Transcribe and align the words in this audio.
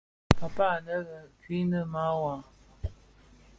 Paapaa 0.37 0.71
anë 0.77 0.95
lè 1.09 1.19
Krine 1.43 1.81
mawar. 1.93 2.41